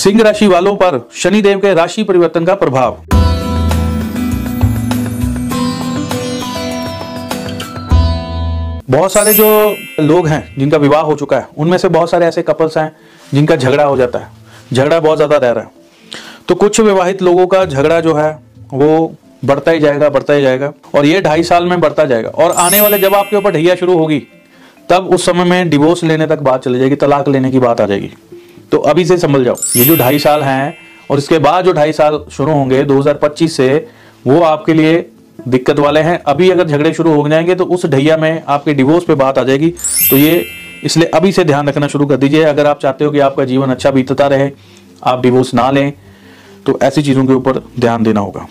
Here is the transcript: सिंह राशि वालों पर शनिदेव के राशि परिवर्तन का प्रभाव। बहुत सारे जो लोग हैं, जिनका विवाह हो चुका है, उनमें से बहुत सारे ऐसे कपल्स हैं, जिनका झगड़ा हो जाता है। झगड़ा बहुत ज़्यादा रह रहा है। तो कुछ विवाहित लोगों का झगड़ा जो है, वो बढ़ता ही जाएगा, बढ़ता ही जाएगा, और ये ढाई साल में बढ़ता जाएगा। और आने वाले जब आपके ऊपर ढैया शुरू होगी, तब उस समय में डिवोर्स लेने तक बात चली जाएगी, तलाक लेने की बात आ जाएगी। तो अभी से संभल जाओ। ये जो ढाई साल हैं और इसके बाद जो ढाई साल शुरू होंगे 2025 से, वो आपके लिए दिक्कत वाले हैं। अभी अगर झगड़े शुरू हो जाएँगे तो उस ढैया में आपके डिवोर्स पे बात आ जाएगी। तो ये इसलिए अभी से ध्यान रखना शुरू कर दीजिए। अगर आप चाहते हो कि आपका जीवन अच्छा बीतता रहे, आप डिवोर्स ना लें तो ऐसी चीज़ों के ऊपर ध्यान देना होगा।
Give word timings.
सिंह 0.00 0.22
राशि 0.22 0.46
वालों 0.46 0.74
पर 0.76 1.08
शनिदेव 1.14 1.58
के 1.58 1.72
राशि 1.74 2.02
परिवर्तन 2.02 2.44
का 2.44 2.54
प्रभाव। 2.54 2.96
बहुत 8.90 9.12
सारे 9.12 9.34
जो 9.34 9.76
लोग 10.00 10.28
हैं, 10.28 10.54
जिनका 10.58 10.76
विवाह 10.76 11.02
हो 11.02 11.14
चुका 11.14 11.36
है, 11.36 11.46
उनमें 11.58 11.78
से 11.78 11.88
बहुत 11.88 12.10
सारे 12.10 12.26
ऐसे 12.26 12.42
कपल्स 12.42 12.78
हैं, 12.78 12.96
जिनका 13.34 13.56
झगड़ा 13.56 13.84
हो 13.84 13.96
जाता 13.96 14.18
है। 14.18 14.28
झगड़ा 14.72 15.00
बहुत 15.00 15.18
ज़्यादा 15.18 15.36
रह 15.36 15.50
रहा 15.50 15.64
है। 15.64 15.70
तो 16.48 16.54
कुछ 16.54 16.80
विवाहित 16.80 17.22
लोगों 17.22 17.46
का 17.46 17.64
झगड़ा 17.64 18.00
जो 18.00 18.14
है, 18.14 18.32
वो 18.72 19.14
बढ़ता 19.44 19.70
ही 19.70 19.80
जाएगा, 19.80 20.08
बढ़ता 20.08 20.32
ही 20.32 20.42
जाएगा, 20.42 20.72
और 20.94 21.06
ये 21.06 21.20
ढाई 21.20 21.42
साल 21.42 21.66
में 21.66 21.80
बढ़ता 21.80 22.04
जाएगा। 22.04 22.28
और 22.28 22.50
आने 22.50 22.80
वाले 22.80 22.98
जब 22.98 23.14
आपके 23.14 23.36
ऊपर 23.36 23.50
ढैया 23.50 23.74
शुरू 23.74 23.98
होगी, 23.98 24.22
तब 24.90 25.06
उस 25.06 25.26
समय 25.26 25.44
में 25.44 25.70
डिवोर्स 25.70 26.04
लेने 26.04 26.26
तक 26.26 26.38
बात 26.38 26.64
चली 26.64 26.78
जाएगी, 26.78 26.96
तलाक 26.96 27.28
लेने 27.28 27.50
की 27.50 27.58
बात 27.58 27.80
आ 27.80 27.86
जाएगी। 27.86 28.12
तो 28.72 28.78
अभी 28.80 29.04
से 29.04 29.16
संभल 29.18 29.44
जाओ। 29.44 29.56
ये 29.76 29.84
जो 29.84 29.96
ढाई 29.96 30.18
साल 30.18 30.42
हैं 30.42 30.74
और 31.10 31.18
इसके 31.18 31.38
बाद 31.38 31.64
जो 31.64 31.72
ढाई 31.72 31.92
साल 31.92 32.20
शुरू 32.32 32.52
होंगे 32.52 32.82
2025 32.84 33.56
से, 33.56 33.86
वो 34.24 34.40
आपके 34.42 34.74
लिए 34.74 35.06
दिक्कत 35.38 35.78
वाले 35.78 36.00
हैं। 36.00 36.18
अभी 36.24 36.50
अगर 36.50 36.66
झगड़े 36.66 36.92
शुरू 36.94 37.12
हो 37.12 37.28
जाएँगे 37.28 37.54
तो 37.54 37.64
उस 37.66 37.86
ढैया 37.86 38.16
में 38.16 38.42
आपके 38.48 38.74
डिवोर्स 38.74 39.04
पे 39.04 39.14
बात 39.14 39.38
आ 39.38 39.42
जाएगी। 39.42 39.72
तो 40.10 40.16
ये 40.16 40.44
इसलिए 40.84 41.08
अभी 41.08 41.32
से 41.32 41.44
ध्यान 41.44 41.68
रखना 41.68 41.88
शुरू 41.88 42.06
कर 42.06 42.16
दीजिए। 42.16 42.42
अगर 42.44 42.66
आप 42.66 42.80
चाहते 42.80 43.04
हो 43.04 43.10
कि 43.10 43.18
आपका 43.20 43.44
जीवन 43.44 43.70
अच्छा 43.70 43.90
बीतता 43.90 44.26
रहे, 44.26 44.50
आप 45.04 45.22
डिवोर्स 45.22 45.54
ना 45.54 45.70
लें 45.70 45.92
तो 46.66 46.78
ऐसी 46.82 47.02
चीज़ों 47.02 47.26
के 47.26 47.32
ऊपर 47.32 47.62
ध्यान 47.78 48.02
देना 48.02 48.20
होगा। 48.20 48.46